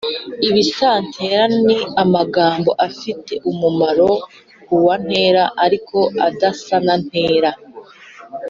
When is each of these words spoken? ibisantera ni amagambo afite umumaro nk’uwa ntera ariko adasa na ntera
ibisantera 0.49 1.43
ni 1.65 1.77
amagambo 2.03 2.71
afite 2.87 3.33
umumaro 3.49 4.11
nk’uwa 4.61 4.95
ntera 5.05 5.43
ariko 5.65 5.97
adasa 6.27 6.75
na 6.85 6.95
ntera 7.05 7.51